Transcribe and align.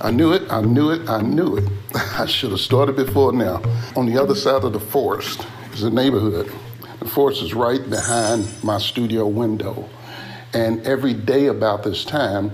I 0.00 0.10
knew 0.10 0.32
it, 0.32 0.50
I 0.50 0.60
knew 0.60 0.90
it, 0.90 1.08
I 1.08 1.22
knew 1.22 1.56
it. 1.56 1.64
I 1.94 2.26
should 2.26 2.50
have 2.50 2.60
started 2.60 2.96
before 2.96 3.32
now. 3.32 3.62
On 3.96 4.06
the 4.06 4.20
other 4.20 4.34
side 4.34 4.62
of 4.62 4.72
the 4.72 4.80
forest 4.80 5.46
is 5.72 5.82
a 5.84 5.90
neighborhood. 5.90 6.52
The 7.00 7.08
forest 7.08 7.42
is 7.42 7.54
right 7.54 7.88
behind 7.88 8.46
my 8.62 8.78
studio 8.78 9.26
window. 9.26 9.88
And 10.52 10.86
every 10.86 11.14
day 11.14 11.46
about 11.46 11.82
this 11.82 12.04
time, 12.04 12.50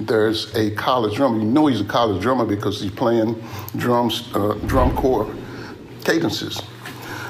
there's 0.00 0.54
a 0.54 0.70
college 0.72 1.16
drummer. 1.16 1.38
You 1.38 1.44
know 1.44 1.66
he's 1.66 1.80
a 1.80 1.84
college 1.84 2.22
drummer 2.22 2.44
because 2.44 2.80
he's 2.80 2.90
playing 2.90 3.40
drums, 3.76 4.28
uh, 4.34 4.54
drum 4.66 4.96
corps 4.96 5.32
cadences. 6.04 6.60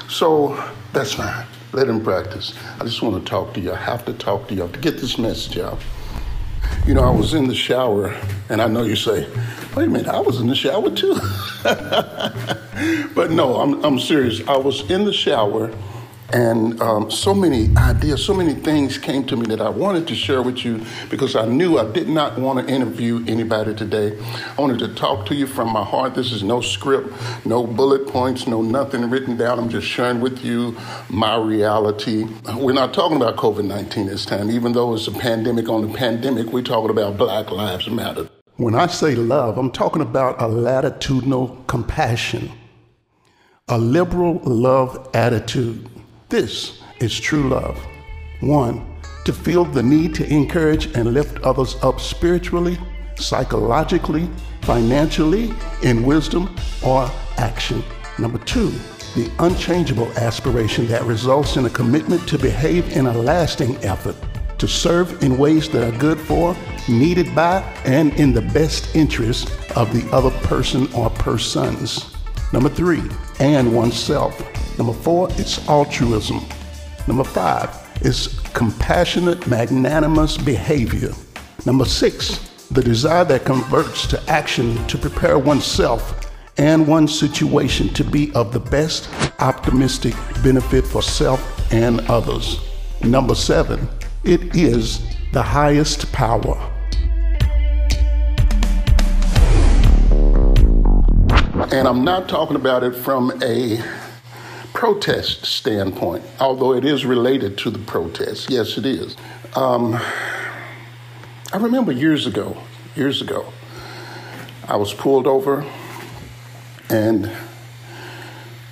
So 0.07 0.61
that's 0.93 1.13
fine. 1.13 1.45
Let 1.73 1.87
him 1.87 2.03
practice. 2.03 2.53
I 2.79 2.83
just 2.83 3.01
want 3.01 3.23
to 3.23 3.29
talk 3.29 3.53
to 3.53 3.59
you. 3.59 3.73
I 3.73 3.77
have 3.77 4.05
to 4.05 4.13
talk 4.13 4.47
to 4.47 4.55
you. 4.55 4.67
To 4.67 4.79
get 4.79 4.97
this 4.97 5.17
message 5.17 5.57
out. 5.57 5.79
You 6.85 6.95
know, 6.95 7.03
I 7.03 7.11
was 7.11 7.35
in 7.35 7.47
the 7.47 7.55
shower, 7.55 8.15
and 8.49 8.59
I 8.59 8.67
know 8.67 8.81
you 8.81 8.95
say, 8.95 9.27
wait 9.75 9.87
a 9.87 9.89
minute, 9.89 10.07
I 10.07 10.19
was 10.19 10.41
in 10.41 10.47
the 10.47 10.55
shower 10.55 10.89
too. 10.89 11.13
but 13.13 13.29
no, 13.29 13.61
I'm, 13.61 13.83
I'm 13.85 13.99
serious. 13.99 14.41
I 14.47 14.57
was 14.57 14.89
in 14.89 15.05
the 15.05 15.13
shower 15.13 15.71
and 16.33 16.81
um, 16.81 17.11
so 17.11 17.33
many 17.33 17.69
ideas, 17.77 18.23
so 18.23 18.33
many 18.33 18.53
things 18.53 18.97
came 18.97 19.25
to 19.25 19.35
me 19.35 19.45
that 19.47 19.59
I 19.59 19.69
wanted 19.69 20.07
to 20.07 20.15
share 20.15 20.41
with 20.41 20.63
you 20.63 20.85
because 21.09 21.35
I 21.35 21.45
knew 21.45 21.77
I 21.77 21.91
did 21.91 22.07
not 22.07 22.39
want 22.39 22.65
to 22.65 22.73
interview 22.73 23.23
anybody 23.27 23.75
today. 23.75 24.17
I 24.57 24.61
wanted 24.61 24.79
to 24.79 24.95
talk 24.95 25.25
to 25.27 25.35
you 25.35 25.45
from 25.45 25.69
my 25.69 25.83
heart. 25.83 26.15
This 26.15 26.31
is 26.31 26.41
no 26.41 26.61
script, 26.61 27.13
no 27.45 27.67
bullet 27.67 28.07
points, 28.07 28.47
no 28.47 28.61
nothing 28.61 29.09
written 29.09 29.35
down. 29.35 29.59
I'm 29.59 29.69
just 29.69 29.87
sharing 29.87 30.21
with 30.21 30.43
you 30.43 30.77
my 31.09 31.35
reality. 31.35 32.25
We're 32.55 32.73
not 32.73 32.93
talking 32.93 33.17
about 33.17 33.35
COVID 33.35 33.65
19 33.65 34.07
this 34.07 34.25
time, 34.25 34.49
even 34.49 34.71
though 34.71 34.93
it's 34.93 35.07
a 35.07 35.11
pandemic 35.11 35.67
on 35.67 35.81
the 35.81 35.97
pandemic, 35.97 36.47
we're 36.47 36.61
talking 36.61 36.89
about 36.89 37.17
Black 37.17 37.51
Lives 37.51 37.89
Matter. 37.89 38.29
When 38.55 38.75
I 38.75 38.87
say 38.87 39.15
love, 39.15 39.57
I'm 39.57 39.71
talking 39.71 40.01
about 40.01 40.41
a 40.41 40.47
latitudinal 40.47 41.63
compassion, 41.67 42.51
a 43.67 43.77
liberal 43.77 44.39
love 44.43 45.09
attitude 45.13 45.89
this 46.31 46.79
is 47.01 47.19
true 47.19 47.49
love. 47.49 47.77
One, 48.39 48.85
to 49.25 49.33
feel 49.33 49.65
the 49.65 49.83
need 49.83 50.15
to 50.15 50.33
encourage 50.33 50.85
and 50.95 51.13
lift 51.13 51.39
others 51.43 51.75
up 51.83 51.99
spiritually, 51.99 52.79
psychologically, 53.17 54.29
financially, 54.61 55.53
in 55.83 56.03
wisdom, 56.03 56.55
or 56.83 57.11
action. 57.37 57.83
Number 58.17 58.37
two, 58.39 58.69
the 59.13 59.29
unchangeable 59.39 60.09
aspiration 60.13 60.87
that 60.87 61.03
results 61.03 61.57
in 61.57 61.65
a 61.65 61.69
commitment 61.69 62.25
to 62.29 62.39
behave 62.39 62.95
in 62.95 63.07
a 63.07 63.13
lasting 63.13 63.75
effort, 63.83 64.15
to 64.57 64.69
serve 64.69 65.21
in 65.21 65.37
ways 65.37 65.67
that 65.69 65.83
are 65.83 65.97
good 65.99 66.19
for, 66.19 66.55
needed 66.87 67.35
by, 67.35 67.59
and 67.83 68.13
in 68.13 68.31
the 68.31 68.41
best 68.41 68.95
interest 68.95 69.51
of 69.75 69.91
the 69.91 70.09
other 70.15 70.31
person 70.47 70.91
or 70.93 71.09
persons. 71.09 72.15
Number 72.53 72.69
three, 72.69 73.03
and 73.41 73.75
oneself. 73.75 74.50
Number 74.81 74.99
four, 74.99 75.27
it's 75.33 75.69
altruism. 75.69 76.43
Number 77.07 77.23
five 77.23 77.69
is 78.01 78.39
compassionate, 78.55 79.45
magnanimous 79.45 80.39
behavior. 80.39 81.11
Number 81.67 81.85
six, 81.85 82.49
the 82.71 82.81
desire 82.81 83.23
that 83.25 83.45
converts 83.45 84.07
to 84.07 84.19
action 84.27 84.75
to 84.87 84.97
prepare 84.97 85.37
oneself 85.37 86.31
and 86.57 86.87
one's 86.87 87.15
situation 87.17 87.93
to 87.93 88.03
be 88.03 88.33
of 88.33 88.53
the 88.53 88.59
best 88.59 89.07
optimistic 89.39 90.15
benefit 90.43 90.83
for 90.83 91.03
self 91.03 91.71
and 91.71 92.01
others. 92.09 92.59
Number 93.03 93.35
seven, 93.35 93.87
it 94.23 94.55
is 94.55 95.05
the 95.31 95.43
highest 95.43 96.11
power. 96.11 96.57
And 101.71 101.87
I'm 101.87 102.03
not 102.03 102.27
talking 102.27 102.55
about 102.55 102.83
it 102.83 102.95
from 102.95 103.31
a 103.43 103.79
protest 104.81 105.45
standpoint, 105.45 106.23
although 106.39 106.73
it 106.73 106.83
is 106.83 107.05
related 107.05 107.55
to 107.55 107.69
the 107.69 107.77
protest. 107.77 108.49
Yes, 108.49 108.79
it 108.79 108.85
is. 108.87 109.15
Um, 109.55 109.93
I 111.53 111.57
remember 111.57 111.91
years 111.91 112.25
ago, 112.25 112.57
years 112.95 113.21
ago, 113.21 113.53
I 114.67 114.77
was 114.77 114.91
pulled 114.91 115.27
over 115.27 115.63
and 116.89 117.31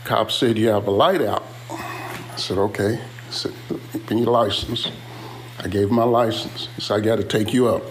cop 0.04 0.32
said, 0.32 0.58
You 0.58 0.70
have 0.70 0.88
a 0.88 0.92
light 0.92 1.22
out. 1.22 1.46
I 1.70 2.38
said, 2.38 2.58
Okay. 2.58 3.00
I 3.00 3.32
said, 3.32 3.54
Give 3.70 4.10
me 4.10 4.24
your 4.24 4.32
license. 4.32 4.90
I 5.60 5.68
gave 5.68 5.90
him 5.90 5.96
my 5.96 6.06
license. 6.06 6.70
He 6.76 6.82
said, 6.82 7.02
I 7.02 7.02
got 7.02 7.18
to 7.18 7.24
take 7.24 7.54
you 7.54 7.68
up. 7.68 7.84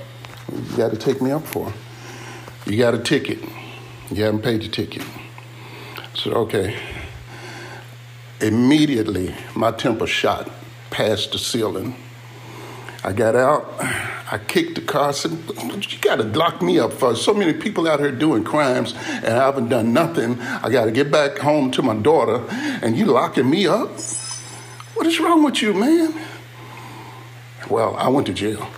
You 0.53 0.77
got 0.77 0.91
to 0.91 0.99
take 0.99 1.23
me 1.23 1.31
up 1.31 1.47
for? 1.47 1.73
You 2.67 2.79
got 2.79 2.95
a 2.95 2.99
ticket. 2.99 3.39
You 4.11 4.25
haven't 4.25 4.43
paid 4.43 4.65
your 4.65 4.73
ticket. 4.73 5.07
I 5.99 6.19
said, 6.19 6.33
Okay. 6.33 6.98
Immediately, 8.41 9.35
my 9.57 9.73
temper 9.73 10.07
shot 10.07 10.49
past 10.91 11.33
the 11.33 11.39
ceiling. 11.39 11.97
I 13.03 13.13
got 13.13 13.35
out, 13.35 13.75
I 14.31 14.41
kicked 14.47 14.77
the 14.77 14.81
car, 14.81 15.09
I 15.09 15.13
said, 15.13 15.33
You 15.33 15.99
gotta 16.01 16.23
lock 16.23 16.63
me 16.63 16.79
up 16.79 16.93
for 16.93 17.17
so 17.17 17.35
many 17.35 17.53
people 17.53 17.89
out 17.89 17.99
here 17.99 18.13
doing 18.13 18.45
crimes 18.45 18.93
and 18.93 19.27
I 19.27 19.45
haven't 19.47 19.69
done 19.69 19.93
nothing. 19.93 20.41
I 20.41 20.69
gotta 20.71 20.93
get 20.93 21.11
back 21.11 21.39
home 21.39 21.73
to 21.73 21.83
my 21.83 21.97
daughter 21.97 22.45
and 22.51 22.97
you 22.97 23.07
locking 23.07 23.51
me 23.51 23.67
up? 23.67 23.91
What 24.95 25.07
is 25.07 25.19
wrong 25.19 25.43
with 25.43 25.61
you, 25.61 25.75
man? 25.75 26.15
Well, 27.69 27.97
I 27.97 28.09
went 28.09 28.29
to 28.29 28.33
jail. 28.33 28.69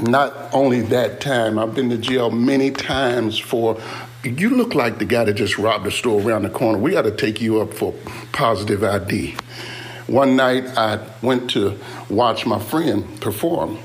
Not 0.00 0.34
only 0.54 0.80
that 0.82 1.20
time, 1.20 1.58
I've 1.58 1.74
been 1.74 1.90
to 1.90 1.98
jail 1.98 2.30
many 2.30 2.70
times 2.70 3.38
for 3.38 3.80
you 4.24 4.50
look 4.50 4.74
like 4.74 4.98
the 4.98 5.04
guy 5.04 5.24
that 5.24 5.34
just 5.34 5.58
robbed 5.58 5.86
a 5.86 5.90
store 5.90 6.20
around 6.20 6.42
the 6.42 6.50
corner. 6.50 6.78
We 6.78 6.92
got 6.92 7.02
to 7.02 7.10
take 7.10 7.40
you 7.40 7.60
up 7.60 7.74
for 7.74 7.94
positive 8.32 8.84
ID. 8.84 9.36
One 10.06 10.36
night 10.36 10.66
I 10.76 11.04
went 11.22 11.50
to 11.52 11.78
watch 12.08 12.46
my 12.46 12.58
friend 12.58 13.20
perform. 13.20 13.78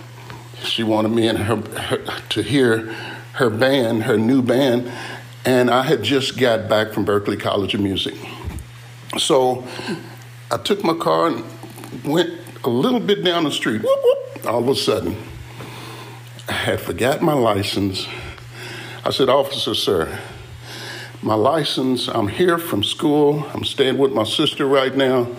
She 0.63 0.83
wanted 0.83 1.09
me 1.09 1.27
and 1.27 1.37
her, 1.37 1.55
her 1.57 2.21
to 2.29 2.41
hear 2.41 2.93
her 3.33 3.49
band, 3.49 4.03
her 4.03 4.17
new 4.17 4.41
band, 4.41 4.91
and 5.45 5.69
I 5.69 5.83
had 5.83 6.03
just 6.03 6.37
got 6.37 6.67
back 6.67 6.91
from 6.91 7.05
Berklee 7.05 7.39
College 7.39 7.73
of 7.73 7.81
Music. 7.81 8.15
So 9.17 9.65
I 10.51 10.57
took 10.57 10.83
my 10.83 10.95
car 10.95 11.27
and 11.27 11.43
went 12.03 12.33
a 12.63 12.69
little 12.69 12.99
bit 12.99 13.23
down 13.23 13.43
the 13.43 13.51
street. 13.51 13.83
All 14.45 14.59
of 14.59 14.67
a 14.67 14.75
sudden, 14.75 15.15
I 16.49 16.53
had 16.53 16.81
forgot 16.81 17.21
my 17.21 17.33
license 17.33 18.07
I 19.07 19.09
said, 19.09 19.29
Officer, 19.29 19.73
sir, 19.73 20.19
my 21.21 21.33
license, 21.33 22.09
I'm 22.09 22.27
here 22.27 22.57
from 22.57 22.83
school. 22.83 23.47
I'm 23.53 23.63
staying 23.63 23.97
with 23.97 24.11
my 24.11 24.25
sister 24.25 24.65
right 24.65 24.93
now. 24.93 25.29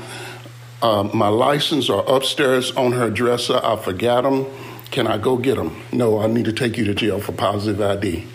Uh, 0.80 1.02
my 1.12 1.28
license 1.28 1.90
are 1.90 2.02
upstairs 2.08 2.72
on 2.72 2.92
her 2.92 3.10
dresser. 3.10 3.60
I 3.62 3.76
forgot 3.76 4.22
them. 4.22 4.46
Can 4.90 5.06
I 5.06 5.18
go 5.18 5.36
get 5.36 5.56
them? 5.56 5.82
No, 5.92 6.18
I 6.18 6.28
need 6.28 6.46
to 6.46 6.52
take 6.54 6.78
you 6.78 6.84
to 6.84 6.94
jail 6.94 7.20
for 7.20 7.32
positive 7.32 7.78
ID 7.82 8.26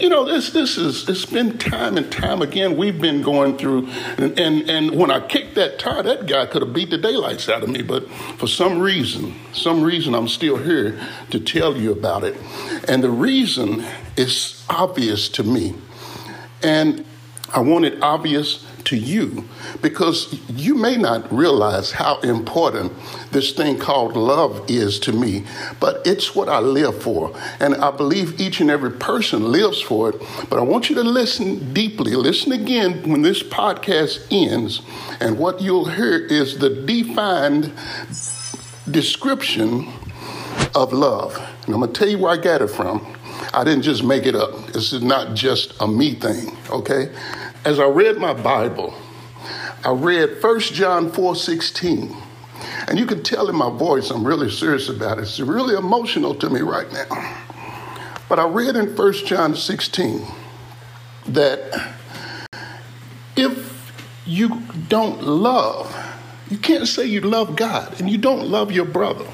you 0.00 0.08
know, 0.08 0.24
this 0.24 0.50
this 0.50 0.78
is 0.78 1.08
it's 1.08 1.26
been 1.26 1.58
time 1.58 1.96
and 1.98 2.10
time 2.10 2.40
again 2.40 2.76
we've 2.76 3.00
been 3.00 3.22
going 3.22 3.58
through, 3.58 3.86
and 4.16 4.38
and, 4.38 4.70
and 4.70 4.90
when 4.92 5.10
I 5.10 5.20
kicked 5.20 5.54
that 5.56 5.78
tire, 5.78 6.02
that 6.02 6.26
guy 6.26 6.46
could 6.46 6.62
have 6.62 6.72
beat 6.72 6.90
the 6.90 6.98
daylights 6.98 7.48
out 7.48 7.62
of 7.62 7.68
me, 7.68 7.82
but 7.82 8.10
for 8.38 8.46
some 8.46 8.78
reason, 8.78 9.34
some 9.52 9.82
reason 9.82 10.14
I'm 10.14 10.28
still 10.28 10.56
here 10.56 10.98
to 11.30 11.38
tell 11.38 11.76
you 11.76 11.92
about 11.92 12.24
it, 12.24 12.36
and 12.88 13.04
the 13.04 13.10
reason 13.10 13.84
is 14.20 14.64
obvious 14.68 15.28
to 15.30 15.42
me, 15.42 15.74
and 16.62 17.04
I 17.52 17.60
want 17.60 17.84
it 17.84 18.02
obvious 18.02 18.64
to 18.84 18.96
you 18.96 19.44
because 19.82 20.38
you 20.48 20.74
may 20.74 20.96
not 20.96 21.32
realize 21.32 21.92
how 21.92 22.18
important 22.20 22.92
this 23.30 23.52
thing 23.52 23.78
called 23.78 24.16
love 24.16 24.64
is 24.68 24.98
to 25.00 25.12
me, 25.12 25.44
but 25.78 26.06
it's 26.06 26.34
what 26.34 26.48
I 26.48 26.58
live 26.60 27.02
for. 27.02 27.32
And 27.60 27.74
I 27.76 27.90
believe 27.90 28.40
each 28.40 28.60
and 28.60 28.70
every 28.70 28.90
person 28.92 29.52
lives 29.52 29.80
for 29.80 30.10
it. 30.10 30.22
But 30.48 30.58
I 30.58 30.62
want 30.62 30.90
you 30.90 30.96
to 30.96 31.04
listen 31.04 31.72
deeply. 31.72 32.14
Listen 32.14 32.52
again 32.52 33.08
when 33.08 33.22
this 33.22 33.42
podcast 33.42 34.26
ends, 34.30 34.82
and 35.20 35.38
what 35.38 35.60
you'll 35.60 35.88
hear 35.88 36.18
is 36.18 36.58
the 36.58 36.70
defined 36.70 37.72
description 38.90 39.88
of 40.74 40.92
love. 40.92 41.36
And 41.66 41.74
I'm 41.74 41.80
going 41.80 41.92
to 41.92 41.98
tell 41.98 42.08
you 42.08 42.18
where 42.18 42.32
I 42.32 42.36
got 42.36 42.62
it 42.62 42.68
from. 42.68 43.16
I 43.52 43.64
didn't 43.64 43.82
just 43.82 44.04
make 44.04 44.26
it 44.26 44.34
up. 44.34 44.68
This 44.68 44.92
is 44.92 45.02
not 45.02 45.34
just 45.34 45.74
a 45.80 45.86
me 45.86 46.14
thing, 46.14 46.56
okay? 46.70 47.10
as 47.64 47.78
I 47.78 47.86
read 47.86 48.16
my 48.16 48.32
Bible, 48.32 48.94
I 49.84 49.92
read 49.92 50.42
1 50.42 50.60
John 50.60 51.10
4 51.12 51.36
16. 51.36 52.16
And 52.88 52.98
you 52.98 53.06
can 53.06 53.22
tell 53.22 53.48
in 53.48 53.56
my 53.56 53.70
voice 53.70 54.10
I'm 54.10 54.26
really 54.26 54.50
serious 54.50 54.88
about 54.88 55.18
it. 55.18 55.22
It's 55.22 55.40
really 55.40 55.76
emotional 55.76 56.34
to 56.36 56.50
me 56.50 56.60
right 56.60 56.90
now. 56.92 57.36
But 58.28 58.38
I 58.38 58.46
read 58.46 58.76
in 58.76 58.94
1 58.94 59.12
John 59.26 59.54
16 59.54 60.26
that 61.28 61.94
if 63.36 63.92
you 64.26 64.62
don't 64.88 65.22
love, 65.22 65.94
you 66.50 66.58
can't 66.58 66.86
say 66.86 67.04
you 67.04 67.20
love 67.20 67.56
God 67.56 68.00
and 68.00 68.10
you 68.10 68.18
don't 68.18 68.48
love 68.48 68.72
your 68.72 68.84
brother. 68.84 69.26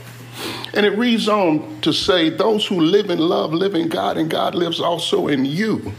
And 0.77 0.85
it 0.85 0.97
reads 0.99 1.27
on 1.27 1.81
to 1.81 1.93
say, 1.93 2.29
Those 2.29 2.67
who 2.67 2.81
live 2.81 3.11
in 3.11 3.19
love 3.19 3.53
live 3.53 3.75
in 3.75 3.89
God, 3.89 4.19
and 4.19 4.31
God 4.31 4.55
lives 4.55 4.79
also 4.79 5.27
in 5.27 5.47
you. 5.47 5.93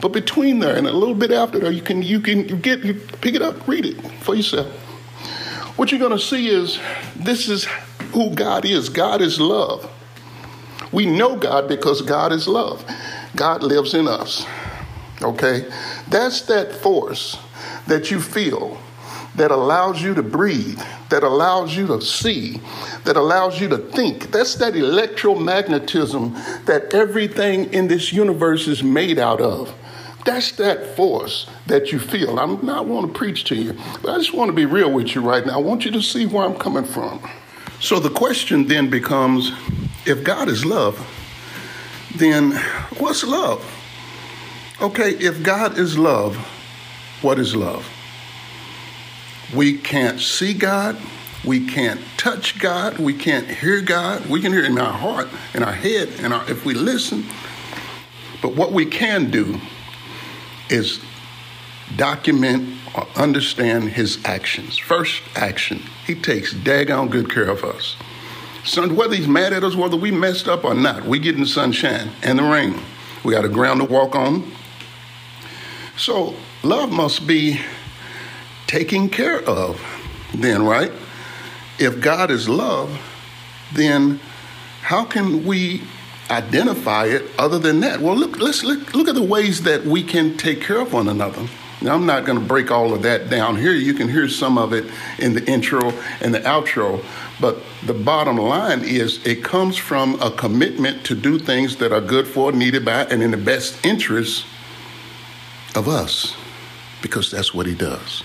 But 0.00 0.08
between 0.08 0.58
there 0.58 0.76
and 0.76 0.88
a 0.88 0.92
little 0.92 1.14
bit 1.14 1.30
after 1.30 1.60
there, 1.60 1.70
you 1.70 1.80
can 1.80 2.02
you 2.02 2.18
can 2.18 2.60
get 2.60 2.84
you 2.84 2.94
pick 2.94 3.36
it 3.36 3.42
up, 3.42 3.66
read 3.68 3.86
it 3.86 4.00
for 4.20 4.34
yourself. 4.34 4.66
What 5.76 5.92
you're 5.92 6.08
to 6.10 6.18
see 6.18 6.48
is 6.48 6.80
this 7.14 7.48
is 7.48 7.66
who 8.12 8.34
God 8.34 8.64
is. 8.64 8.88
God 8.88 9.22
is 9.22 9.40
love. 9.40 9.88
We 10.90 11.06
know 11.06 11.36
God 11.36 11.68
because 11.68 12.02
God 12.02 12.32
is 12.32 12.48
love. 12.48 12.84
God 13.36 13.62
lives 13.62 13.94
in 13.94 14.08
us. 14.08 14.44
Okay? 15.22 15.66
That's 16.08 16.42
that 16.42 16.72
force 16.72 17.38
that 17.86 18.10
you 18.10 18.20
feel 18.20 18.78
that 19.36 19.50
allows 19.50 20.02
you 20.02 20.14
to 20.14 20.22
breathe, 20.22 20.80
that 21.08 21.22
allows 21.22 21.74
you 21.76 21.86
to 21.86 22.00
see, 22.00 22.60
that 23.04 23.16
allows 23.16 23.60
you 23.60 23.68
to 23.68 23.78
think. 23.78 24.30
That's 24.30 24.56
that 24.56 24.74
electromagnetism 24.74 26.64
that 26.66 26.92
everything 26.92 27.72
in 27.72 27.88
this 27.88 28.12
universe 28.12 28.68
is 28.68 28.82
made 28.82 29.18
out 29.18 29.40
of. 29.40 29.74
That's 30.24 30.52
that 30.52 30.94
force 30.94 31.48
that 31.66 31.90
you 31.90 31.98
feel. 31.98 32.38
I'm 32.38 32.64
not 32.64 32.86
want 32.86 33.12
to 33.12 33.18
preach 33.18 33.44
to 33.44 33.56
you, 33.56 33.76
but 34.02 34.12
I 34.12 34.18
just 34.18 34.34
want 34.34 34.50
to 34.50 34.52
be 34.54 34.66
real 34.66 34.92
with 34.92 35.14
you 35.14 35.20
right 35.20 35.44
now. 35.44 35.54
I 35.54 35.62
want 35.62 35.84
you 35.84 35.90
to 35.92 36.02
see 36.02 36.26
where 36.26 36.44
I'm 36.44 36.54
coming 36.54 36.84
from. 36.84 37.20
So 37.80 37.98
the 37.98 38.10
question 38.10 38.68
then 38.68 38.88
becomes 38.88 39.50
if 40.06 40.22
God 40.22 40.48
is 40.48 40.64
love, 40.64 40.96
then 42.14 42.52
what's 42.98 43.24
love? 43.24 43.64
Okay, 44.80 45.10
if 45.12 45.42
God 45.42 45.78
is 45.78 45.98
love, 45.98 46.36
what 47.22 47.38
is 47.38 47.56
love? 47.56 47.88
We 49.54 49.76
can't 49.78 50.20
see 50.20 50.54
God. 50.54 50.96
We 51.44 51.66
can't 51.66 52.00
touch 52.16 52.58
God. 52.58 52.98
We 52.98 53.14
can't 53.14 53.48
hear 53.48 53.80
God. 53.80 54.26
We 54.26 54.40
can 54.40 54.52
hear 54.52 54.64
in 54.64 54.78
our 54.78 54.92
heart, 54.92 55.28
in 55.54 55.62
our 55.62 55.72
head, 55.72 56.08
and 56.20 56.32
if 56.48 56.64
we 56.64 56.74
listen. 56.74 57.24
But 58.40 58.54
what 58.54 58.72
we 58.72 58.86
can 58.86 59.30
do 59.30 59.60
is 60.68 61.00
document 61.96 62.78
or 62.94 63.06
understand 63.16 63.90
his 63.90 64.18
actions. 64.24 64.78
First 64.78 65.22
action, 65.34 65.82
he 66.06 66.14
takes 66.14 66.54
daggone 66.54 67.10
good 67.10 67.30
care 67.30 67.48
of 67.48 67.64
us. 67.64 67.96
Son, 68.64 68.94
whether 68.94 69.14
he's 69.14 69.28
mad 69.28 69.52
at 69.52 69.64
us, 69.64 69.74
whether 69.74 69.96
we 69.96 70.10
messed 70.12 70.46
up 70.46 70.64
or 70.64 70.74
not, 70.74 71.04
we 71.04 71.18
get 71.18 71.34
in 71.34 71.40
the 71.40 71.46
sunshine 71.46 72.10
and 72.22 72.38
the 72.38 72.44
rain. 72.44 72.80
We 73.24 73.32
got 73.32 73.44
a 73.44 73.48
ground 73.48 73.80
to 73.80 73.86
walk 73.86 74.14
on. 74.14 74.52
So 75.96 76.36
love 76.62 76.90
must 76.90 77.26
be 77.26 77.60
taken 78.72 79.10
care 79.10 79.38
of, 79.42 79.78
then, 80.32 80.64
right? 80.64 80.90
If 81.78 82.00
God 82.00 82.30
is 82.30 82.48
love, 82.48 82.98
then 83.74 84.18
how 84.80 85.04
can 85.04 85.44
we 85.44 85.82
identify 86.30 87.04
it 87.04 87.22
other 87.38 87.58
than 87.58 87.80
that? 87.80 88.00
Well, 88.00 88.16
look, 88.16 88.38
let's 88.38 88.64
look, 88.64 88.94
look 88.94 89.08
at 89.08 89.14
the 89.14 89.22
ways 89.22 89.64
that 89.64 89.84
we 89.84 90.02
can 90.02 90.38
take 90.38 90.62
care 90.62 90.80
of 90.80 90.94
one 90.94 91.06
another. 91.06 91.46
Now, 91.82 91.94
I'm 91.94 92.06
not 92.06 92.24
going 92.24 92.38
to 92.38 92.44
break 92.44 92.70
all 92.70 92.94
of 92.94 93.02
that 93.02 93.28
down 93.28 93.56
here. 93.56 93.74
You 93.74 93.92
can 93.92 94.08
hear 94.08 94.26
some 94.26 94.56
of 94.56 94.72
it 94.72 94.86
in 95.18 95.34
the 95.34 95.44
intro 95.44 95.92
and 96.22 96.32
the 96.32 96.40
outro. 96.40 97.04
But 97.42 97.58
the 97.84 97.92
bottom 97.92 98.38
line 98.38 98.84
is 98.84 99.20
it 99.26 99.44
comes 99.44 99.76
from 99.76 100.18
a 100.22 100.30
commitment 100.30 101.04
to 101.06 101.14
do 101.14 101.38
things 101.38 101.76
that 101.76 101.92
are 101.92 102.00
good 102.00 102.26
for, 102.26 102.52
needed 102.52 102.86
by, 102.86 103.04
and 103.04 103.22
in 103.22 103.32
the 103.32 103.36
best 103.36 103.84
interest 103.84 104.46
of 105.74 105.88
us, 105.88 106.34
because 107.02 107.30
that's 107.30 107.52
what 107.52 107.66
he 107.66 107.74
does. 107.74 108.22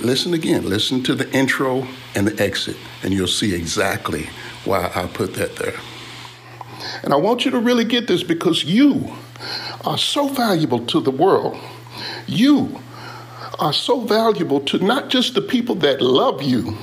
Listen 0.00 0.34
again, 0.34 0.68
listen 0.68 1.02
to 1.04 1.14
the 1.14 1.30
intro 1.32 1.86
and 2.14 2.28
the 2.28 2.42
exit, 2.42 2.76
and 3.02 3.12
you'll 3.12 3.26
see 3.26 3.54
exactly 3.54 4.28
why 4.64 4.90
I 4.94 5.06
put 5.06 5.34
that 5.34 5.56
there. 5.56 5.74
And 7.02 7.12
I 7.12 7.16
want 7.16 7.44
you 7.44 7.50
to 7.52 7.58
really 7.58 7.84
get 7.84 8.06
this 8.06 8.22
because 8.22 8.64
you 8.64 9.14
are 9.84 9.98
so 9.98 10.28
valuable 10.28 10.84
to 10.86 11.00
the 11.00 11.10
world. 11.10 11.56
You 12.26 12.80
are 13.58 13.72
so 13.72 14.00
valuable 14.00 14.60
to 14.60 14.78
not 14.78 15.08
just 15.08 15.34
the 15.34 15.40
people 15.40 15.74
that 15.76 16.00
love 16.00 16.42
you, 16.42 16.76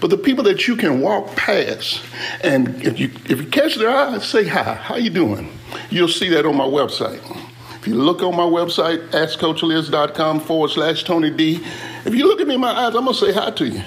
but 0.00 0.10
the 0.10 0.18
people 0.18 0.44
that 0.44 0.68
you 0.68 0.76
can 0.76 1.00
walk 1.00 1.34
past. 1.36 2.02
And 2.42 2.82
if 2.84 2.98
you 3.00 3.10
if 3.28 3.40
you 3.40 3.46
catch 3.46 3.76
their 3.76 3.90
eye, 3.90 4.18
say 4.18 4.46
hi. 4.46 4.74
How 4.74 4.96
you 4.96 5.10
doing? 5.10 5.50
You'll 5.90 6.08
see 6.08 6.28
that 6.30 6.44
on 6.44 6.56
my 6.56 6.64
website. 6.66 7.20
If 7.80 7.88
you 7.88 7.94
look 7.94 8.22
on 8.22 8.36
my 8.36 8.42
website, 8.42 9.08
askcoachliz.com 9.08 10.40
forward 10.40 10.70
slash 10.70 11.02
Tony 11.02 11.30
D, 11.30 11.64
if 12.04 12.14
you 12.14 12.26
look 12.26 12.38
at 12.38 12.46
me 12.46 12.56
in 12.56 12.60
my 12.60 12.72
eyes, 12.72 12.94
I'm 12.94 13.06
gonna 13.06 13.14
say 13.14 13.32
hi 13.32 13.50
to 13.52 13.66
you 13.66 13.82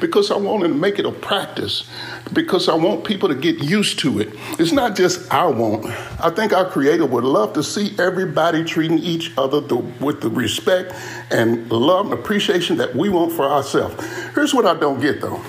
because 0.00 0.30
I 0.30 0.36
want 0.36 0.62
to 0.62 0.68
make 0.68 1.00
it 1.00 1.04
a 1.04 1.10
practice, 1.10 1.88
because 2.32 2.68
I 2.68 2.74
want 2.74 3.04
people 3.04 3.28
to 3.28 3.34
get 3.34 3.58
used 3.58 3.98
to 4.00 4.20
it. 4.20 4.28
It's 4.60 4.70
not 4.70 4.94
just 4.94 5.32
I 5.32 5.46
want. 5.46 5.86
I 6.20 6.30
think 6.30 6.52
our 6.52 6.64
Creator 6.64 7.06
would 7.06 7.24
love 7.24 7.54
to 7.54 7.62
see 7.64 7.94
everybody 7.98 8.62
treating 8.64 8.98
each 8.98 9.32
other 9.36 9.60
the, 9.60 9.76
with 9.76 10.20
the 10.20 10.30
respect 10.30 10.94
and 11.32 11.68
love 11.72 12.12
and 12.12 12.14
appreciation 12.14 12.76
that 12.76 12.94
we 12.94 13.08
want 13.08 13.32
for 13.32 13.46
ourselves. 13.46 13.96
Here's 14.34 14.54
what 14.54 14.64
I 14.64 14.78
don't 14.78 15.00
get 15.00 15.20
though. 15.20 15.42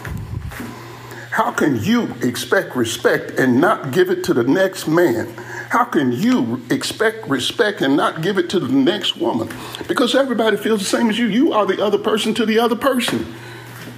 How 1.30 1.52
can 1.52 1.84
you 1.84 2.14
expect 2.24 2.76
respect 2.76 3.32
and 3.32 3.60
not 3.60 3.92
give 3.92 4.10
it 4.10 4.24
to 4.24 4.34
the 4.34 4.44
next 4.44 4.88
man? 4.88 5.28
How 5.75 5.83
can 5.83 6.13
you 6.13 6.62
expect 6.69 7.27
respect 7.27 7.81
and 7.81 7.98
not 7.98 8.22
give 8.22 8.38
it 8.38 8.50
to 8.51 8.62
the 8.62 8.72
next 8.72 9.18
woman? 9.18 9.50
Because 9.89 10.16
everybody 10.16 10.56
feels 10.56 10.80
the 10.80 10.86
same 10.86 11.10
as 11.10 11.19
you. 11.19 11.25
You 11.25 11.51
are 11.51 11.66
the 11.66 11.83
other 11.83 11.98
person 11.98 12.33
to 12.36 12.45
the 12.45 12.57
other 12.60 12.77
person. 12.77 13.36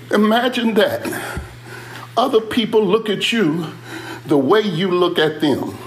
Imagine 0.09 0.73
that. 0.73 1.39
Other 2.17 2.41
people 2.41 2.83
look 2.83 3.11
at 3.11 3.31
you 3.31 3.67
the 4.25 4.39
way 4.39 4.61
you 4.61 4.89
look 4.89 5.19
at 5.19 5.39
them. 5.39 5.77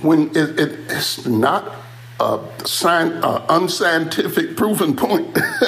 When 0.00 0.28
it, 0.28 0.60
it, 0.60 0.78
it's 0.90 1.26
not 1.26 1.74
a 2.20 2.38
science, 2.64 3.24
unscientific 3.48 4.56
proven 4.56 4.94
point, 4.94 5.26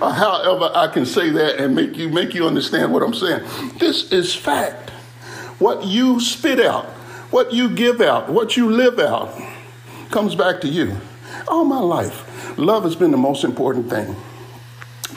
or 0.00 0.12
however 0.12 0.70
I 0.74 0.88
can 0.90 1.04
say 1.04 1.28
that 1.28 1.56
and 1.58 1.74
make 1.74 1.98
you 1.98 2.08
make 2.08 2.32
you 2.32 2.46
understand 2.46 2.94
what 2.94 3.02
I'm 3.02 3.12
saying. 3.12 3.46
This 3.78 4.10
is 4.12 4.34
fact. 4.34 4.88
What 5.58 5.84
you 5.84 6.20
spit 6.20 6.58
out, 6.60 6.95
what 7.36 7.52
you 7.52 7.68
give 7.68 8.00
out, 8.00 8.30
what 8.30 8.56
you 8.56 8.70
live 8.70 8.98
out, 8.98 9.30
comes 10.10 10.34
back 10.34 10.58
to 10.62 10.68
you. 10.68 10.96
All 11.46 11.66
my 11.66 11.80
life, 11.80 12.56
love 12.56 12.84
has 12.84 12.96
been 12.96 13.10
the 13.10 13.18
most 13.18 13.44
important 13.44 13.90
thing 13.90 14.16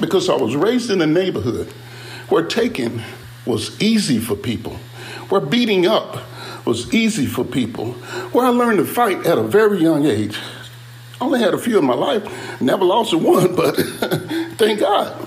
because 0.01 0.27
I 0.27 0.35
was 0.35 0.53
raised 0.53 0.91
in 0.91 0.99
a 1.01 1.07
neighborhood 1.07 1.67
where 2.27 2.43
taking 2.43 3.01
was 3.45 3.81
easy 3.81 4.19
for 4.19 4.35
people, 4.35 4.73
where 5.29 5.39
beating 5.39 5.87
up 5.87 6.17
was 6.65 6.93
easy 6.93 7.25
for 7.25 7.45
people, 7.45 7.93
where 8.33 8.45
I 8.45 8.49
learned 8.49 8.79
to 8.79 8.85
fight 8.85 9.25
at 9.25 9.37
a 9.37 9.43
very 9.43 9.79
young 9.79 10.05
age. 10.05 10.37
I 11.21 11.23
Only 11.23 11.39
had 11.39 11.53
a 11.53 11.57
few 11.57 11.79
in 11.79 11.85
my 11.85 11.93
life, 11.93 12.59
never 12.59 12.83
lost 12.83 13.13
a 13.13 13.17
one, 13.17 13.55
but 13.61 13.75
thank 14.57 14.81
God. 14.81 15.25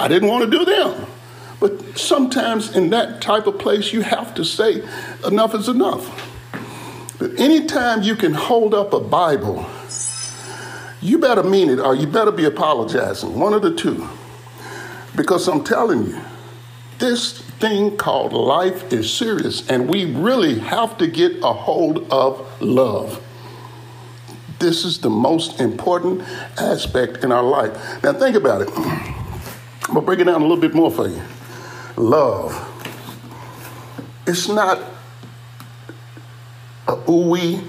I 0.00 0.08
didn't 0.08 0.30
want 0.30 0.50
to 0.50 0.58
do 0.58 0.64
them. 0.64 1.06
But 1.62 1.96
sometimes 1.96 2.76
in 2.76 2.90
that 2.90 3.22
type 3.22 3.46
of 3.46 3.58
place, 3.58 3.92
you 3.92 4.02
have 4.02 4.34
to 4.34 4.44
say, 4.44 4.82
enough 5.24 5.54
is 5.54 5.68
enough. 5.68 6.04
But 7.18 7.38
anytime 7.38 8.02
you 8.02 8.16
can 8.16 8.34
hold 8.34 8.74
up 8.74 8.92
a 8.92 9.00
Bible 9.00 9.64
you 11.02 11.18
better 11.18 11.42
mean 11.42 11.68
it 11.68 11.80
or 11.80 11.94
you 11.94 12.06
better 12.06 12.30
be 12.30 12.44
apologizing. 12.44 13.38
One 13.38 13.52
of 13.52 13.62
the 13.62 13.74
two. 13.74 14.08
Because 15.16 15.48
I'm 15.48 15.64
telling 15.64 16.06
you, 16.06 16.20
this 16.98 17.40
thing 17.40 17.96
called 17.96 18.32
life 18.32 18.92
is 18.92 19.12
serious, 19.12 19.68
and 19.68 19.88
we 19.88 20.04
really 20.04 20.60
have 20.60 20.96
to 20.98 21.08
get 21.08 21.32
a 21.42 21.52
hold 21.52 22.10
of 22.10 22.62
love. 22.62 23.20
This 24.60 24.84
is 24.84 24.98
the 24.98 25.10
most 25.10 25.60
important 25.60 26.22
aspect 26.56 27.24
in 27.24 27.32
our 27.32 27.42
life. 27.42 28.02
Now, 28.04 28.12
think 28.12 28.36
about 28.36 28.62
it. 28.62 28.68
I'm 28.68 29.94
gonna 29.94 30.02
break 30.02 30.20
it 30.20 30.24
down 30.24 30.40
a 30.40 30.44
little 30.44 30.56
bit 30.56 30.74
more 30.74 30.90
for 30.90 31.08
you. 31.08 31.20
Love. 31.96 32.68
It's 34.26 34.48
not 34.48 34.78
a 36.88 36.96
ooey 36.96 37.62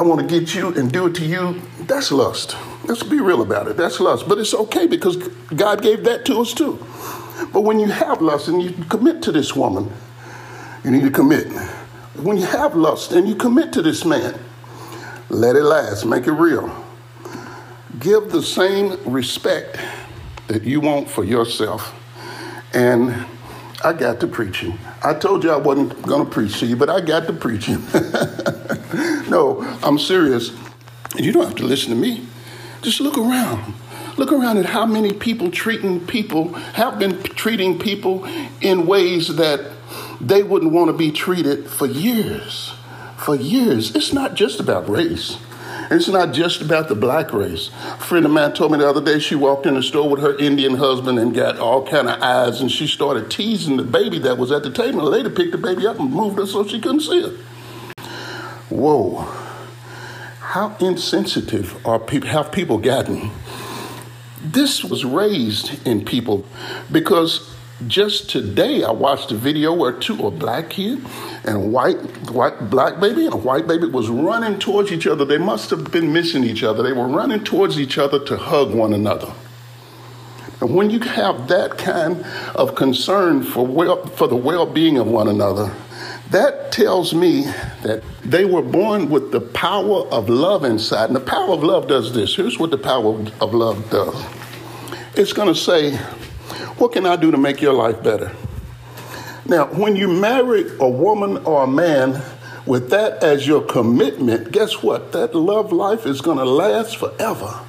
I 0.00 0.02
want 0.02 0.26
to 0.26 0.40
get 0.40 0.54
you 0.54 0.68
and 0.68 0.90
do 0.90 1.08
it 1.08 1.14
to 1.16 1.26
you, 1.26 1.60
that's 1.80 2.10
lust. 2.10 2.56
Let's 2.84 3.02
be 3.02 3.20
real 3.20 3.42
about 3.42 3.68
it. 3.68 3.76
That's 3.76 4.00
lust. 4.00 4.26
But 4.26 4.38
it's 4.38 4.54
okay 4.54 4.86
because 4.86 5.16
God 5.16 5.82
gave 5.82 6.04
that 6.04 6.24
to 6.24 6.40
us 6.40 6.54
too. 6.54 6.78
But 7.52 7.62
when 7.62 7.78
you 7.78 7.88
have 7.88 8.22
lust 8.22 8.48
and 8.48 8.62
you 8.62 8.72
commit 8.88 9.20
to 9.22 9.32
this 9.32 9.54
woman, 9.54 9.92
you 10.84 10.90
need 10.90 11.02
to 11.02 11.10
commit. 11.10 11.48
When 12.16 12.38
you 12.38 12.46
have 12.46 12.74
lust 12.74 13.12
and 13.12 13.28
you 13.28 13.34
commit 13.34 13.74
to 13.74 13.82
this 13.82 14.04
man, 14.06 14.38
let 15.28 15.54
it 15.56 15.64
last, 15.64 16.06
make 16.06 16.26
it 16.26 16.32
real. 16.32 16.74
Give 17.98 18.30
the 18.30 18.42
same 18.42 18.98
respect 19.04 19.78
that 20.46 20.62
you 20.62 20.80
want 20.80 21.10
for 21.10 21.24
yourself. 21.24 21.94
And 22.72 23.26
I 23.82 23.94
got 23.94 24.20
to 24.20 24.26
preaching. 24.26 24.78
I 25.02 25.14
told 25.14 25.42
you 25.42 25.50
I 25.50 25.56
wasn't 25.56 26.02
going 26.02 26.24
to 26.24 26.30
preach 26.30 26.60
to 26.60 26.66
you, 26.66 26.76
but 26.76 26.90
I 26.90 27.00
got 27.00 27.26
to 27.26 27.32
preaching. 27.32 27.82
no, 29.30 29.62
I'm 29.82 29.98
serious. 29.98 30.52
You 31.16 31.32
don't 31.32 31.46
have 31.46 31.56
to 31.56 31.64
listen 31.64 31.90
to 31.90 31.96
me. 31.96 32.26
Just 32.82 33.00
look 33.00 33.16
around. 33.16 33.74
Look 34.16 34.32
around 34.32 34.58
at 34.58 34.66
how 34.66 34.84
many 34.84 35.12
people 35.12 35.50
treating 35.50 36.06
people 36.06 36.52
have 36.52 36.98
been 36.98 37.22
treating 37.22 37.78
people 37.78 38.26
in 38.60 38.86
ways 38.86 39.36
that 39.36 39.72
they 40.20 40.42
wouldn't 40.42 40.72
want 40.72 40.90
to 40.90 40.96
be 40.96 41.10
treated 41.10 41.68
for 41.68 41.86
years, 41.86 42.74
for 43.16 43.34
years. 43.34 43.96
It's 43.96 44.12
not 44.12 44.34
just 44.34 44.60
about 44.60 44.88
race. 44.90 45.38
It's 45.90 46.06
not 46.06 46.32
just 46.32 46.62
about 46.62 46.88
the 46.88 46.94
black 46.94 47.32
race. 47.32 47.68
A 47.68 47.96
friend 47.96 48.24
of 48.24 48.30
mine 48.30 48.52
told 48.52 48.70
me 48.70 48.78
the 48.78 48.88
other 48.88 49.02
day 49.02 49.18
she 49.18 49.34
walked 49.34 49.66
in 49.66 49.74
the 49.74 49.82
store 49.82 50.08
with 50.08 50.20
her 50.20 50.38
Indian 50.38 50.76
husband 50.76 51.18
and 51.18 51.34
got 51.34 51.58
all 51.58 51.84
kind 51.84 52.08
of 52.08 52.22
eyes, 52.22 52.60
and 52.60 52.70
she 52.70 52.86
started 52.86 53.28
teasing 53.28 53.76
the 53.76 53.82
baby 53.82 54.20
that 54.20 54.38
was 54.38 54.52
at 54.52 54.62
the 54.62 54.70
table. 54.70 55.00
The 55.00 55.10
lady 55.10 55.30
picked 55.30 55.50
the 55.50 55.58
baby 55.58 55.88
up 55.88 55.98
and 55.98 56.12
moved 56.12 56.38
her 56.38 56.46
so 56.46 56.64
she 56.64 56.80
couldn't 56.80 57.00
see 57.00 57.20
it. 57.20 57.40
Whoa. 58.68 59.26
How 60.38 60.76
insensitive 60.80 61.84
are 61.84 61.98
people, 61.98 62.28
have 62.28 62.52
people 62.52 62.78
gotten? 62.78 63.32
This 64.42 64.84
was 64.84 65.04
raised 65.04 65.84
in 65.86 66.04
people 66.04 66.46
because 66.90 67.49
just 67.86 68.30
today, 68.30 68.84
I 68.84 68.90
watched 68.90 69.32
a 69.32 69.36
video 69.36 69.72
where 69.72 69.92
two 69.92 70.26
a 70.26 70.30
black 70.30 70.70
kid 70.70 71.04
and 71.44 71.56
a 71.56 71.60
white, 71.60 71.98
white 72.30 72.70
black 72.70 73.00
baby 73.00 73.24
and 73.24 73.34
a 73.34 73.38
white 73.38 73.66
baby 73.66 73.86
was 73.86 74.08
running 74.08 74.58
towards 74.58 74.92
each 74.92 75.06
other. 75.06 75.24
They 75.24 75.38
must 75.38 75.70
have 75.70 75.90
been 75.90 76.12
missing 76.12 76.44
each 76.44 76.62
other. 76.62 76.82
They 76.82 76.92
were 76.92 77.08
running 77.08 77.44
towards 77.44 77.78
each 77.78 77.98
other 77.98 78.22
to 78.26 78.36
hug 78.36 78.74
one 78.74 78.92
another. 78.92 79.32
And 80.60 80.74
when 80.74 80.90
you 80.90 81.00
have 81.00 81.48
that 81.48 81.78
kind 81.78 82.24
of 82.54 82.74
concern 82.74 83.42
for 83.42 83.66
well, 83.66 84.06
for 84.06 84.28
the 84.28 84.36
well-being 84.36 84.98
of 84.98 85.06
one 85.06 85.28
another, 85.28 85.74
that 86.30 86.70
tells 86.70 87.14
me 87.14 87.42
that 87.82 88.02
they 88.22 88.44
were 88.44 88.62
born 88.62 89.08
with 89.08 89.32
the 89.32 89.40
power 89.40 90.06
of 90.08 90.28
love 90.28 90.64
inside. 90.64 91.06
And 91.06 91.16
the 91.16 91.20
power 91.20 91.52
of 91.52 91.64
love 91.64 91.88
does 91.88 92.12
this. 92.12 92.36
Here's 92.36 92.58
what 92.58 92.70
the 92.70 92.78
power 92.78 93.18
of 93.40 93.54
love 93.54 93.90
does. 93.90 94.22
It's 95.16 95.32
going 95.32 95.48
to 95.48 95.54
say, 95.54 95.98
what 96.80 96.92
can 96.92 97.06
I 97.06 97.16
do 97.16 97.30
to 97.30 97.36
make 97.36 97.60
your 97.60 97.74
life 97.74 98.02
better? 98.02 98.32
Now, 99.46 99.66
when 99.66 99.96
you 99.96 100.08
marry 100.08 100.64
a 100.78 100.88
woman 100.88 101.38
or 101.38 101.64
a 101.64 101.66
man 101.66 102.22
with 102.66 102.90
that 102.90 103.22
as 103.22 103.46
your 103.46 103.62
commitment, 103.62 104.52
guess 104.52 104.82
what? 104.82 105.12
That 105.12 105.34
love 105.34 105.72
life 105.72 106.06
is 106.06 106.20
going 106.20 106.38
to 106.38 106.44
last 106.44 106.96
forever. 106.96 107.60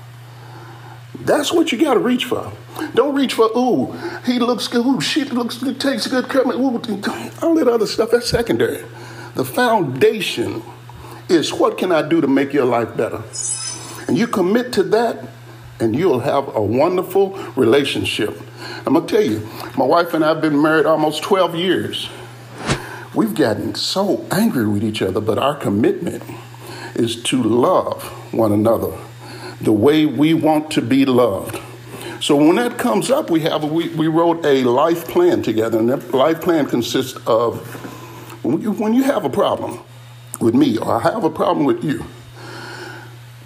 That's 1.19 1.51
what 1.51 1.71
you 1.71 1.77
got 1.77 1.95
to 1.95 1.99
reach 1.99 2.25
for. 2.25 2.51
Don't 2.93 3.13
reach 3.15 3.33
for, 3.33 3.49
ooh, 3.55 3.91
he 4.25 4.39
looks 4.39 4.67
good, 4.67 4.85
ooh, 4.85 5.01
she 5.01 5.23
looks 5.25 5.57
good, 5.57 5.79
takes 5.79 6.07
good 6.07 6.29
care 6.29 6.41
of 6.41 6.47
me, 6.47 6.55
ooh, 6.55 6.81
all 7.41 7.55
that 7.55 7.67
other 7.67 7.85
stuff, 7.85 8.11
that's 8.11 8.29
secondary. 8.29 8.83
The 9.35 9.45
foundation 9.45 10.63
is 11.29 11.53
what 11.53 11.77
can 11.77 11.91
I 11.91 12.07
do 12.07 12.21
to 12.21 12.27
make 12.27 12.53
your 12.53 12.65
life 12.65 12.95
better? 12.95 13.23
And 14.07 14.17
you 14.17 14.27
commit 14.27 14.73
to 14.73 14.83
that, 14.83 15.27
and 15.81 15.95
you'll 15.95 16.19
have 16.19 16.55
a 16.55 16.61
wonderful 16.61 17.31
relationship. 17.55 18.39
I'm 18.85 18.93
gonna 18.93 19.07
tell 19.07 19.23
you, 19.23 19.47
my 19.75 19.85
wife 19.85 20.13
and 20.13 20.23
I 20.23 20.29
have 20.29 20.41
been 20.41 20.61
married 20.61 20.85
almost 20.85 21.23
12 21.23 21.55
years. 21.55 22.09
We've 23.13 23.35
gotten 23.35 23.75
so 23.75 24.25
angry 24.31 24.67
with 24.67 24.83
each 24.83 25.01
other, 25.01 25.19
but 25.19 25.37
our 25.37 25.55
commitment 25.55 26.23
is 26.95 27.21
to 27.23 27.41
love 27.41 28.03
one 28.33 28.51
another 28.51 28.95
the 29.59 29.73
way 29.73 30.05
we 30.05 30.33
want 30.33 30.71
to 30.71 30.81
be 30.81 31.05
loved. 31.05 31.59
So 32.21 32.35
when 32.35 32.55
that 32.57 32.77
comes 32.77 33.09
up, 33.09 33.29
we 33.29 33.41
have 33.41 33.63
we, 33.63 33.89
we 33.89 34.07
wrote 34.07 34.45
a 34.45 34.63
life 34.63 35.07
plan 35.07 35.41
together, 35.41 35.79
and 35.79 35.89
that 35.89 36.13
life 36.13 36.41
plan 36.41 36.67
consists 36.67 37.17
of 37.25 37.59
when 38.43 38.61
you, 38.61 38.71
when 38.71 38.93
you 38.93 39.03
have 39.03 39.25
a 39.25 39.29
problem 39.29 39.79
with 40.39 40.53
me 40.53 40.77
or 40.77 40.95
I 40.95 40.99
have 40.99 41.23
a 41.23 41.29
problem 41.29 41.65
with 41.65 41.83
you, 41.83 42.05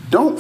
don't 0.09 0.39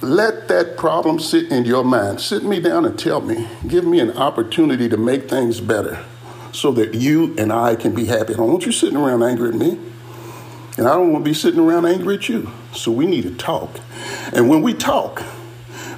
let 0.00 0.48
that 0.48 0.76
problem 0.76 1.18
sit 1.18 1.50
in 1.50 1.64
your 1.64 1.84
mind. 1.84 2.20
Sit 2.20 2.44
me 2.44 2.60
down 2.60 2.84
and 2.84 2.98
tell 2.98 3.20
me. 3.20 3.48
Give 3.66 3.84
me 3.84 4.00
an 4.00 4.12
opportunity 4.16 4.88
to 4.88 4.96
make 4.96 5.28
things 5.28 5.60
better 5.60 6.04
so 6.52 6.70
that 6.72 6.94
you 6.94 7.34
and 7.38 7.52
I 7.52 7.76
can 7.76 7.94
be 7.94 8.06
happy. 8.06 8.34
I 8.34 8.36
don't 8.36 8.50
want 8.50 8.66
you 8.66 8.72
sitting 8.72 8.96
around 8.96 9.22
angry 9.22 9.50
at 9.50 9.54
me. 9.54 9.78
And 10.78 10.86
I 10.86 10.94
don't 10.94 11.10
want 11.12 11.24
to 11.24 11.30
be 11.30 11.34
sitting 11.34 11.60
around 11.60 11.86
angry 11.86 12.16
at 12.16 12.28
you. 12.28 12.50
So 12.72 12.92
we 12.92 13.06
need 13.06 13.22
to 13.22 13.34
talk. 13.34 13.80
And 14.34 14.48
when 14.48 14.60
we 14.62 14.74
talk, 14.74 15.22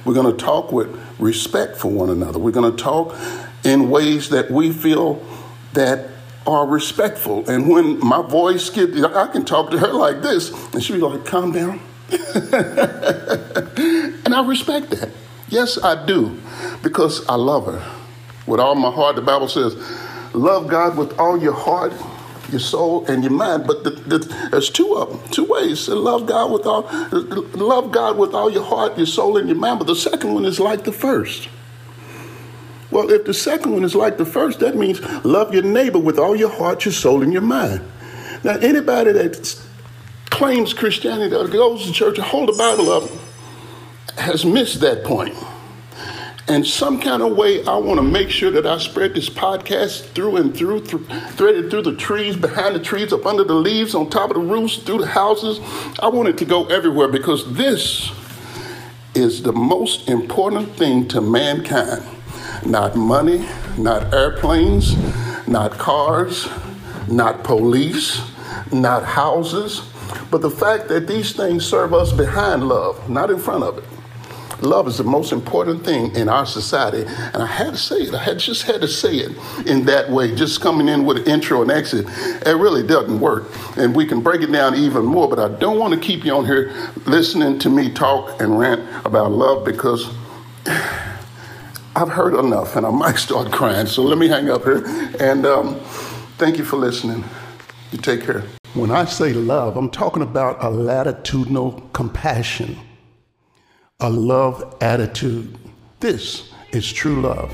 we're 0.05 0.13
going 0.13 0.35
to 0.35 0.45
talk 0.45 0.71
with 0.71 0.97
respect 1.19 1.75
for 1.77 1.91
one 1.91 2.09
another. 2.09 2.39
We're 2.39 2.51
going 2.51 2.71
to 2.75 2.81
talk 2.81 3.15
in 3.63 3.89
ways 3.89 4.29
that 4.29 4.49
we 4.49 4.71
feel 4.71 5.25
that 5.73 6.09
are 6.47 6.65
respectful. 6.65 7.47
And 7.49 7.67
when 7.67 7.99
my 7.99 8.21
voice 8.21 8.69
gets, 8.69 9.01
I 9.03 9.27
can 9.27 9.43
talk 9.43 9.71
to 9.71 9.79
her 9.79 9.91
like 9.91 10.21
this, 10.21 10.51
and 10.73 10.81
she'll 10.81 10.95
be 10.95 11.01
like, 11.01 11.25
calm 11.25 11.51
down. 11.51 11.81
and 14.29 14.35
I 14.35 14.47
respect 14.47 14.91
that. 14.91 15.09
Yes, 15.49 15.83
I 15.83 16.05
do, 16.05 16.39
because 16.83 17.27
I 17.27 17.33
love 17.33 17.65
her 17.65 17.83
with 18.45 18.59
all 18.59 18.75
my 18.75 18.91
heart. 18.91 19.15
The 19.15 19.23
Bible 19.23 19.47
says, 19.47 19.75
love 20.35 20.67
God 20.67 20.95
with 20.97 21.17
all 21.17 21.41
your 21.41 21.53
heart, 21.53 21.93
your 22.51 22.59
soul, 22.59 23.07
and 23.07 23.23
your 23.23 23.33
mind. 23.33 23.65
But 23.65 23.83
the, 23.83 23.89
the, 23.89 24.19
there's 24.51 24.69
two 24.69 24.93
of 24.93 25.09
them, 25.09 25.31
two 25.31 25.45
ways 25.45 25.85
to 25.85 25.95
love 25.95 26.27
God 26.27 26.51
with 26.51 26.67
all, 26.67 26.87
love 27.55 27.91
God 27.91 28.19
with 28.19 28.35
all 28.35 28.51
your 28.51 28.63
heart, 28.63 28.97
your 28.97 29.07
soul, 29.07 29.35
and 29.35 29.47
your 29.47 29.57
mind. 29.57 29.79
But 29.79 29.87
the 29.87 29.95
second 29.95 30.31
one 30.31 30.45
is 30.45 30.59
like 30.59 30.83
the 30.83 30.91
first. 30.91 31.49
Well, 32.91 33.09
if 33.09 33.25
the 33.25 33.33
second 33.33 33.73
one 33.73 33.83
is 33.83 33.95
like 33.95 34.19
the 34.19 34.25
first, 34.25 34.59
that 34.59 34.75
means 34.75 35.01
love 35.25 35.55
your 35.55 35.63
neighbor 35.63 35.97
with 35.97 36.19
all 36.19 36.35
your 36.35 36.49
heart, 36.49 36.85
your 36.85 36.91
soul, 36.91 37.23
and 37.23 37.33
your 37.33 37.41
mind. 37.41 37.81
Now, 38.43 38.57
anybody 38.57 39.11
that 39.11 39.59
claims 40.29 40.71
Christianity 40.71 41.35
or 41.35 41.47
goes 41.47 41.87
to 41.87 41.91
church 41.91 42.19
hold 42.19 42.49
the 42.49 42.53
Bible 42.53 42.91
up 42.91 43.09
has 44.19 44.45
missed 44.45 44.81
that 44.81 45.03
point. 45.03 45.35
And 46.47 46.65
some 46.65 46.99
kind 46.99 47.21
of 47.21 47.37
way, 47.37 47.63
I 47.63 47.77
want 47.77 47.99
to 47.99 48.03
make 48.03 48.31
sure 48.31 48.49
that 48.49 48.65
I 48.65 48.79
spread 48.79 49.13
this 49.13 49.29
podcast 49.29 50.05
through 50.15 50.37
and 50.37 50.55
through, 50.57 50.83
through, 50.83 51.05
threaded 51.05 51.69
through 51.69 51.83
the 51.83 51.95
trees, 51.95 52.35
behind 52.35 52.75
the 52.75 52.79
trees, 52.79 53.13
up 53.13 53.27
under 53.27 53.43
the 53.43 53.53
leaves, 53.53 53.93
on 53.93 54.09
top 54.09 54.31
of 54.31 54.35
the 54.35 54.41
roofs, 54.41 54.77
through 54.77 54.97
the 54.97 55.07
houses. 55.07 55.59
I 55.99 56.07
want 56.07 56.27
it 56.27 56.39
to 56.39 56.45
go 56.45 56.65
everywhere 56.65 57.07
because 57.07 57.53
this 57.53 58.11
is 59.13 59.43
the 59.43 59.53
most 59.53 60.09
important 60.09 60.75
thing 60.75 61.07
to 61.09 61.21
mankind. 61.21 62.03
Not 62.65 62.95
money, 62.95 63.47
not 63.77 64.11
airplanes, 64.11 64.95
not 65.47 65.73
cars, 65.73 66.47
not 67.07 67.43
police, 67.43 68.21
not 68.71 69.03
houses, 69.03 69.83
but 70.31 70.41
the 70.41 70.49
fact 70.49 70.87
that 70.87 71.07
these 71.07 71.33
things 71.33 71.63
serve 71.63 71.93
us 71.93 72.11
behind 72.11 72.67
love, 72.67 73.07
not 73.07 73.29
in 73.29 73.37
front 73.37 73.63
of 73.63 73.77
it. 73.77 73.83
Love 74.61 74.87
is 74.87 74.97
the 74.97 75.03
most 75.03 75.31
important 75.31 75.85
thing 75.85 76.15
in 76.15 76.27
our 76.27 76.45
society. 76.45 77.03
And 77.33 77.37
I 77.37 77.45
had 77.45 77.71
to 77.71 77.77
say 77.77 77.97
it. 77.97 78.13
I 78.13 78.23
had 78.23 78.39
just 78.39 78.63
had 78.63 78.81
to 78.81 78.87
say 78.87 79.17
it 79.17 79.67
in 79.67 79.85
that 79.85 80.09
way, 80.09 80.35
just 80.35 80.61
coming 80.61 80.87
in 80.87 81.05
with 81.05 81.17
an 81.17 81.27
intro 81.27 81.61
and 81.61 81.71
exit. 81.71 82.05
It 82.45 82.57
really 82.57 82.85
doesn't 82.85 83.19
work. 83.19 83.45
And 83.77 83.95
we 83.95 84.05
can 84.05 84.21
break 84.21 84.41
it 84.41 84.51
down 84.51 84.75
even 84.75 85.05
more, 85.05 85.27
but 85.29 85.39
I 85.39 85.47
don't 85.59 85.79
want 85.79 85.93
to 85.93 85.99
keep 85.99 86.25
you 86.25 86.33
on 86.33 86.45
here 86.45 86.71
listening 87.05 87.59
to 87.59 87.69
me 87.69 87.91
talk 87.91 88.41
and 88.41 88.59
rant 88.59 88.81
about 89.05 89.31
love 89.31 89.65
because 89.65 90.09
I've 91.95 92.09
heard 92.09 92.33
enough 92.33 92.75
and 92.75 92.85
I 92.85 92.91
might 92.91 93.17
start 93.17 93.51
crying. 93.51 93.87
So 93.87 94.03
let 94.03 94.17
me 94.17 94.27
hang 94.27 94.49
up 94.49 94.63
here. 94.63 94.83
And 95.19 95.45
um, 95.45 95.79
thank 96.37 96.57
you 96.57 96.65
for 96.65 96.77
listening. 96.77 97.23
You 97.91 97.97
take 97.97 98.23
care. 98.23 98.43
When 98.73 98.91
I 98.91 99.05
say 99.05 99.33
love, 99.33 99.77
I'm 99.77 99.89
talking 99.89 100.21
about 100.21 100.63
a 100.63 100.69
latitudinal 100.69 101.89
compassion, 101.91 102.77
a 104.01 104.09
love 104.09 104.77
attitude. 104.79 105.57
This 105.99 106.53
is 106.71 106.89
true 106.89 107.21
love. 107.21 107.51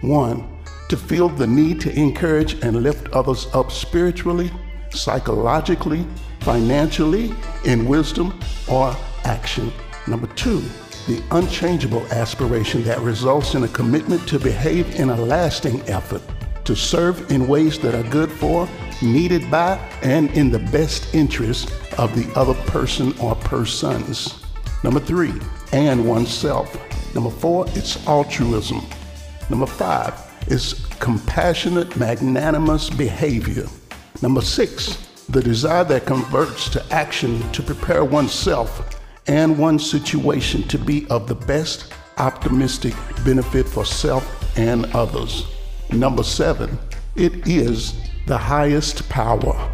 One, 0.00 0.48
to 0.88 0.96
feel 0.96 1.28
the 1.28 1.46
need 1.46 1.78
to 1.82 1.94
encourage 1.94 2.54
and 2.64 2.82
lift 2.82 3.12
others 3.12 3.48
up 3.52 3.70
spiritually, 3.70 4.50
psychologically, 4.90 6.06
financially, 6.40 7.34
in 7.66 7.86
wisdom 7.86 8.40
or 8.66 8.96
action. 9.24 9.70
Number 10.06 10.26
two, 10.28 10.62
the 11.06 11.22
unchangeable 11.32 12.06
aspiration 12.06 12.82
that 12.84 13.00
results 13.00 13.54
in 13.54 13.64
a 13.64 13.68
commitment 13.68 14.26
to 14.28 14.38
behave 14.38 14.98
in 14.98 15.10
a 15.10 15.20
lasting 15.20 15.82
effort, 15.82 16.22
to 16.64 16.74
serve 16.74 17.30
in 17.30 17.46
ways 17.46 17.78
that 17.80 17.94
are 17.94 18.10
good 18.10 18.32
for 18.32 18.66
needed 19.02 19.50
by, 19.50 19.76
and 20.02 20.30
in 20.30 20.50
the 20.50 20.60
best 20.70 21.14
interest 21.14 21.70
of 21.98 22.14
the 22.14 22.32
other 22.38 22.54
person 22.70 23.14
or 23.18 23.34
persons. 23.34 24.42
Number 24.82 25.00
three, 25.00 25.32
and 25.74 26.08
oneself. 26.08 26.78
Number 27.14 27.30
four, 27.30 27.66
it's 27.70 28.06
altruism. 28.06 28.80
Number 29.50 29.66
five, 29.66 30.14
it's 30.46 30.86
compassionate, 30.98 31.96
magnanimous 31.96 32.88
behavior. 32.90 33.66
Number 34.22 34.40
six, 34.40 34.96
the 35.28 35.42
desire 35.42 35.84
that 35.84 36.06
converts 36.06 36.68
to 36.70 36.84
action 36.92 37.40
to 37.52 37.62
prepare 37.62 38.04
oneself 38.04 39.00
and 39.26 39.58
one's 39.58 39.90
situation 39.90 40.62
to 40.68 40.78
be 40.78 41.06
of 41.08 41.26
the 41.26 41.34
best 41.34 41.92
optimistic 42.18 42.94
benefit 43.24 43.66
for 43.66 43.84
self 43.84 44.56
and 44.56 44.86
others. 44.94 45.46
Number 45.90 46.22
seven, 46.22 46.78
it 47.16 47.48
is 47.48 47.94
the 48.26 48.38
highest 48.38 49.08
power 49.08 49.73